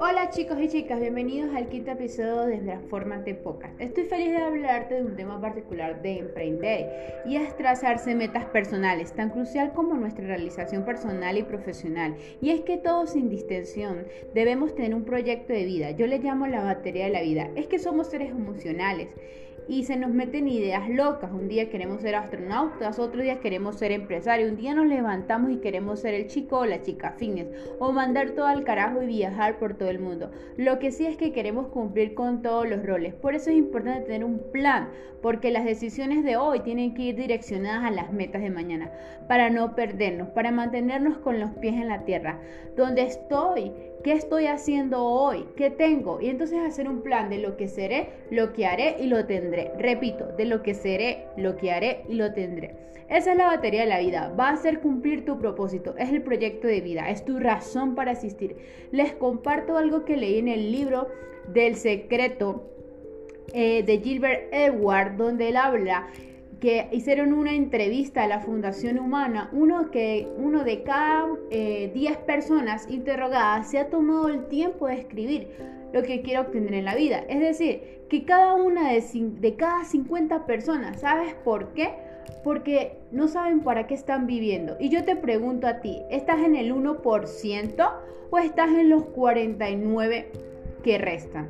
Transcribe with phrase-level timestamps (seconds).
[0.00, 3.80] Hola chicos y chicas, bienvenidos al quinto episodio de Transformate Podcast.
[3.80, 9.12] Estoy feliz de hablarte de un tema particular de emprender y es trazarse metas personales,
[9.12, 12.14] tan crucial como nuestra realización personal y profesional.
[12.40, 15.90] Y es que todos sin distinción debemos tener un proyecto de vida.
[15.90, 17.50] Yo le llamo la batería de la vida.
[17.56, 19.08] Es que somos seres emocionales
[19.68, 21.30] y se nos meten ideas locas.
[21.30, 25.58] Un día queremos ser astronautas, otro día queremos ser empresarios, un día nos levantamos y
[25.58, 27.48] queremos ser el chico o la chica fitness
[27.78, 30.30] o mandar todo al carajo y viajar por todo el mundo.
[30.56, 33.14] Lo que sí es que queremos cumplir con todos los roles.
[33.14, 34.88] Por eso es importante tener un plan,
[35.20, 38.90] porque las decisiones de hoy tienen que ir direccionadas a las metas de mañana,
[39.28, 42.40] para no perdernos, para mantenernos con los pies en la tierra.
[42.76, 43.72] Donde estoy,
[44.04, 45.44] ¿Qué estoy haciendo hoy?
[45.56, 46.20] ¿Qué tengo?
[46.20, 49.57] Y entonces hacer un plan de lo que seré, lo que haré y lo tendré.
[49.78, 52.74] Repito, de lo que seré, lo que haré y lo tendré.
[53.08, 54.34] Esa es la batería de la vida.
[54.38, 55.94] Va a hacer cumplir tu propósito.
[55.96, 57.08] Es el proyecto de vida.
[57.08, 58.56] Es tu razón para asistir.
[58.90, 61.08] Les comparto algo que leí en el libro
[61.52, 62.70] del secreto
[63.54, 66.08] eh, de Gilbert Edward, donde él habla
[66.60, 72.18] que hicieron una entrevista a la Fundación Humana, uno, que, uno de cada 10 eh,
[72.26, 75.48] personas interrogadas se ha tomado el tiempo de escribir
[75.92, 77.24] lo que quiere obtener en la vida.
[77.28, 81.90] Es decir, que cada una de, cada 50 personas, ¿sabes por qué?
[82.42, 84.76] Porque no saben para qué están viviendo.
[84.80, 87.92] Y yo te pregunto a ti, ¿estás en el 1%
[88.30, 90.30] o estás en los 49
[90.82, 91.48] que restan?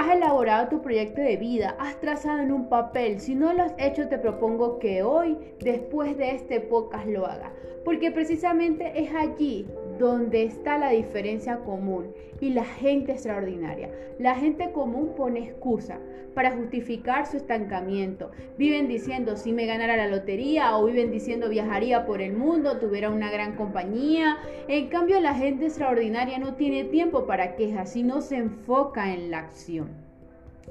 [0.00, 3.20] Has elaborado tu proyecto de vida, has trazado en un papel.
[3.20, 7.52] Si no lo has hecho, te propongo que hoy, después de este podcast, lo hagas.
[7.84, 9.68] Porque precisamente es allí
[10.00, 13.90] donde está la diferencia común y la gente extraordinaria.
[14.18, 15.98] La gente común pone excusa
[16.34, 18.30] para justificar su estancamiento.
[18.56, 23.10] Viven diciendo si me ganara la lotería o viven diciendo viajaría por el mundo, tuviera
[23.10, 24.38] una gran compañía.
[24.68, 29.40] En cambio, la gente extraordinaria no tiene tiempo para quejas, sino se enfoca en la
[29.40, 30.09] acción.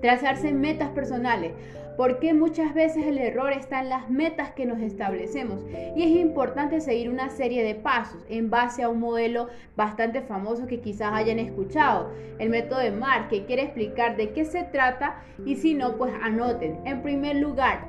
[0.00, 1.52] Trazarse metas personales
[2.00, 5.60] porque muchas veces el error está en las metas que nos establecemos
[5.94, 10.66] y es importante seguir una serie de pasos en base a un modelo bastante famoso
[10.66, 15.22] que quizás hayan escuchado, el método de Mark, que quiere explicar de qué se trata
[15.44, 16.78] y si no, pues anoten.
[16.86, 17.86] En primer lugar,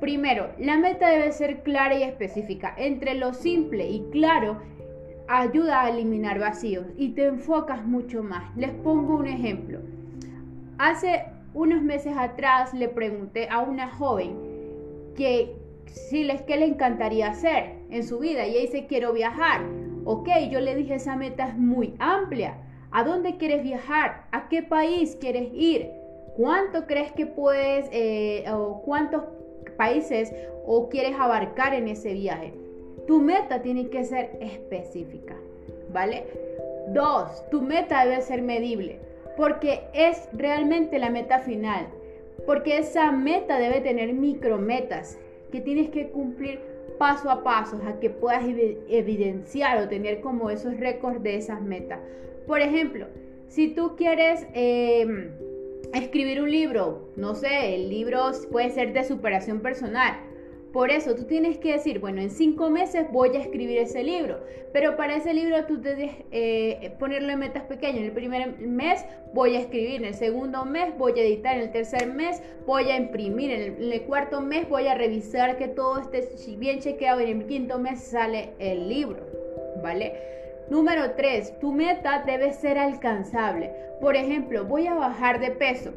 [0.00, 2.74] primero, la meta debe ser clara y específica.
[2.78, 4.62] Entre lo simple y claro,
[5.28, 8.56] ayuda a eliminar vacíos y te enfocas mucho más.
[8.56, 9.80] Les pongo un ejemplo.
[10.82, 14.34] Hace unos meses atrás le pregunté a una joven
[15.14, 15.54] que
[15.84, 19.60] si les que le encantaría hacer en su vida y ella dice quiero viajar.
[20.06, 22.56] Ok, yo le dije esa meta es muy amplia.
[22.92, 24.24] ¿A dónde quieres viajar?
[24.32, 25.90] ¿A qué país quieres ir?
[26.34, 29.24] ¿Cuánto crees que puedes eh, o cuántos
[29.76, 32.54] países o quieres abarcar en ese viaje?
[33.06, 35.36] Tu meta tiene que ser específica,
[35.92, 36.24] ¿vale?
[36.88, 41.86] Dos, tu meta debe ser medible porque es realmente la meta final,
[42.46, 45.18] porque esa meta debe tener micrometas
[45.50, 46.60] que tienes que cumplir
[46.98, 51.98] paso a paso a que puedas evidenciar o tener como esos récords de esas metas.
[52.46, 53.06] Por ejemplo,
[53.48, 55.30] si tú quieres em,
[55.94, 60.14] escribir un libro, no sé, el libro puede ser de superación personal,
[60.72, 64.38] por eso tú tienes que decir, bueno, en cinco meses voy a escribir ese libro,
[64.72, 67.98] pero para ese libro tú debes eh, ponerlo en metas pequeñas.
[67.98, 69.04] En el primer mes
[69.34, 72.84] voy a escribir, en el segundo mes voy a editar, en el tercer mes voy
[72.84, 76.78] a imprimir, en el, en el cuarto mes voy a revisar que todo esté bien
[76.78, 79.26] chequeado y en el quinto mes sale el libro,
[79.82, 80.14] ¿vale?
[80.70, 83.72] Número 3, tu meta debe ser alcanzable.
[84.00, 85.90] Por ejemplo, voy a bajar de peso.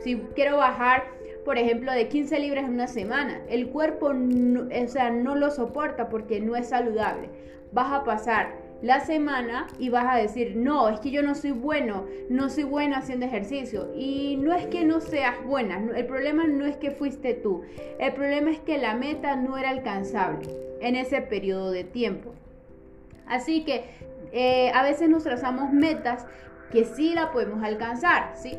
[0.00, 3.40] Si quiero bajar por ejemplo, de 15 libras en una semana.
[3.48, 7.28] El cuerpo no, o sea, no lo soporta porque no es saludable.
[7.72, 11.50] Vas a pasar la semana y vas a decir, no, es que yo no soy
[11.50, 13.92] bueno, no soy buena haciendo ejercicio.
[13.96, 17.62] Y no es que no seas buena, el problema no es que fuiste tú,
[17.98, 20.48] el problema es que la meta no era alcanzable
[20.80, 22.34] en ese periodo de tiempo.
[23.26, 23.84] Así que
[24.32, 26.26] eh, a veces nos trazamos metas
[26.70, 28.56] que sí la podemos alcanzar, ¿sí?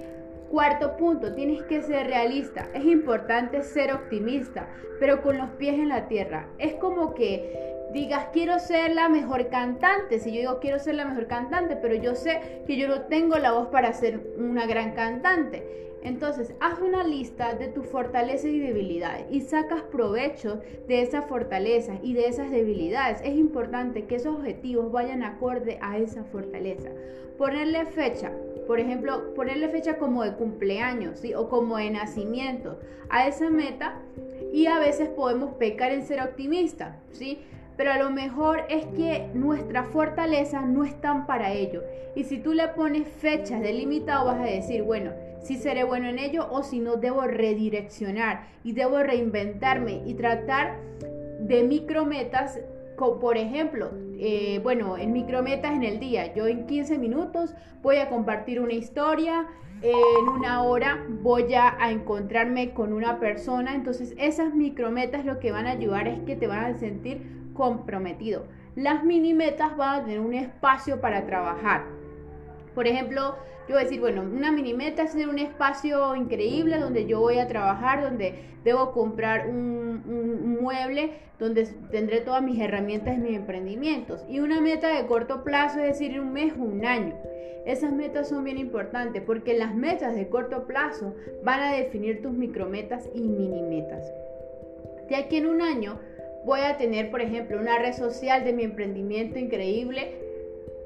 [0.50, 2.70] Cuarto punto, tienes que ser realista.
[2.74, 4.68] Es importante ser optimista,
[5.00, 6.48] pero con los pies en la tierra.
[6.58, 10.20] Es como que digas, quiero ser la mejor cantante.
[10.20, 13.38] Si yo digo, quiero ser la mejor cantante, pero yo sé que yo no tengo
[13.38, 15.80] la voz para ser una gran cantante.
[16.02, 22.00] Entonces, haz una lista de tus fortalezas y debilidades y sacas provecho de esas fortalezas
[22.02, 23.20] y de esas debilidades.
[23.22, 26.90] Es importante que esos objetivos vayan acorde a esa fortaleza.
[27.38, 28.32] Ponerle fecha,
[28.66, 34.00] por ejemplo, ponerle fecha como de cumpleaños o como de nacimiento a esa meta
[34.54, 37.40] y a veces podemos pecar en ser optimistas, ¿sí?
[37.80, 41.82] Pero a lo mejor es que nuestras fortalezas no están para ello.
[42.14, 46.20] Y si tú le pones fechas delimitadas, vas a decir, bueno, si seré bueno en
[46.20, 50.76] ello o si no, debo redireccionar y debo reinventarme y tratar
[51.40, 52.60] de micrometas
[52.98, 58.10] por ejemplo, eh, bueno, en micrometas en el día, yo en 15 minutos voy a
[58.10, 59.48] compartir una historia,
[59.82, 65.54] en una hora voy a, a, encontrarme con una persona, entonces esas micrometas lo que
[65.54, 68.46] van a ayudar es que te van a sentir comprometido.
[68.78, 71.84] Las mini metas van a tener un espacio para trabajar.
[72.74, 73.36] Por ejemplo,
[73.68, 77.20] yo voy a decir, bueno, una mini meta es tener un espacio increíble donde yo
[77.20, 83.20] voy a trabajar, donde debo comprar un, un, mueble, donde tendré todas mis herramientas y
[83.20, 84.24] mis emprendimientos.
[84.30, 87.14] Y una meta de corto plazo es decir, un mes o un año.
[87.66, 91.14] Esas metas son bien importantes porque las metas de corto plazo
[91.44, 94.10] van a definir tus micrometas y mini metas.
[95.10, 96.00] De aquí en un año
[96.46, 100.14] voy a tener, por ejemplo, una red social de mi emprendimiento increíble,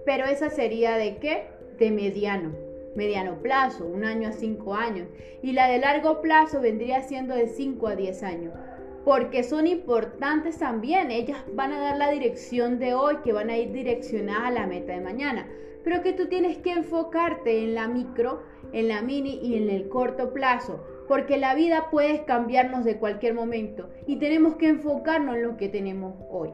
[0.05, 1.44] pero esa sería de qué?
[1.77, 2.51] De mediano
[2.95, 5.07] mediano plazo, un año a cinco años,
[5.41, 8.53] y la de largo plazo vendría siendo de 5 a 10 años,
[9.03, 13.57] porque son importantes también, ellas van a dar la dirección de hoy, que van a
[13.57, 15.47] ir direccionadas a la meta de mañana,
[15.83, 19.89] pero que tú tienes que enfocarte en la micro, en la mini y en el
[19.89, 25.44] corto plazo, porque la vida puede cambiarnos de cualquier momento y tenemos que enfocarnos en
[25.44, 26.50] lo que tenemos hoy.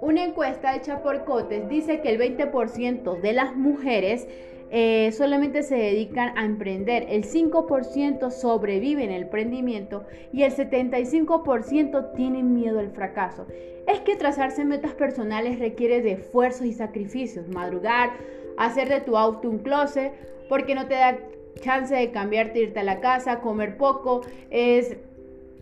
[0.00, 4.28] Una encuesta hecha por Cotes dice que el 20% de las mujeres
[4.70, 12.12] eh, solamente se dedican a emprender, el 5% sobrevive en el emprendimiento y el 75%
[12.14, 13.46] tienen miedo al fracaso.
[13.86, 18.10] Es que trazarse metas personales requiere de esfuerzos y sacrificios, madrugar,
[18.58, 20.12] hacer de tu auto un closet,
[20.48, 21.18] porque no te da
[21.60, 24.96] chance de cambiarte, irte a la casa, comer poco, es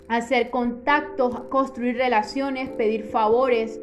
[0.09, 3.81] hacer contactos, construir relaciones, pedir favores.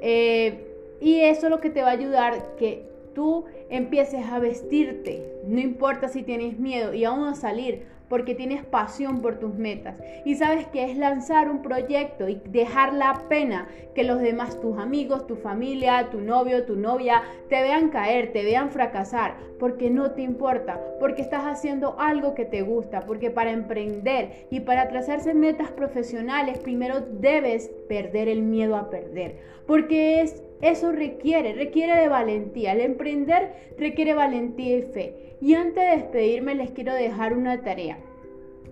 [0.00, 0.66] Eh,
[1.00, 5.60] y eso es lo que te va a ayudar que tú empieces a vestirte, no
[5.60, 9.96] importa si tienes miedo y aún a salir, porque tienes pasión por tus metas.
[10.24, 14.78] Y sabes que es lanzar un proyecto y dejar la pena que los demás, tus
[14.78, 20.12] amigos, tu familia, tu novio, tu novia, te vean caer, te vean fracasar, porque no
[20.12, 25.34] te importa, porque estás haciendo algo que te gusta, porque para emprender y para trazarse
[25.34, 29.36] metas profesionales, primero debes perder el miedo a perder,
[29.66, 32.72] porque es eso requiere, requiere de valentía.
[32.72, 35.36] El emprender requiere valentía y fe.
[35.40, 37.98] Y antes de despedirme les quiero dejar una tarea.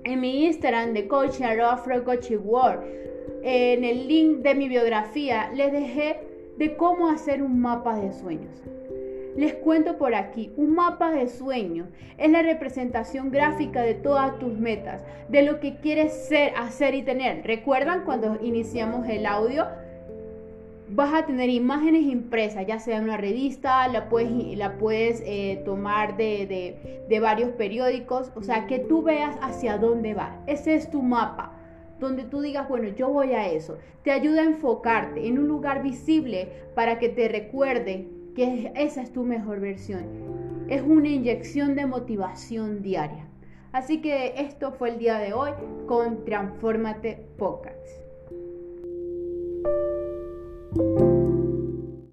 [0.04, 2.82] En mi Instagram de Coach World,
[3.42, 6.20] en el link de mi biografía, les dejé
[6.56, 8.62] de cómo hacer un mapa de sueños.
[9.36, 11.88] Les cuento por aquí, un mapa de sueños
[12.18, 17.02] es la representación gráfica de todas tus metas, de lo que quieres ser, hacer y
[17.02, 17.44] tener.
[17.44, 19.66] ¿Recuerdan cuando iniciamos el audio?
[20.94, 25.60] Vas a tener imágenes impresas, ya sea en una revista, la puedes, la puedes eh,
[25.64, 30.40] tomar de, de, varios periódicos, o sea, que tú veas hacia dónde va.
[30.46, 31.52] Ese es tu mapa,
[31.98, 33.78] donde tú digas, bueno, yo voy a eso.
[34.04, 38.06] Te ayuda a enfocarte en un lugar visible para que te recuerde
[38.36, 40.04] que esa es tu mejor versión.
[40.68, 43.26] Es una inyección de motivación diaria.
[43.72, 45.50] Así que esto fue el día de hoy
[45.86, 48.04] con Transformate Podcast.
[50.76, 51.03] thank you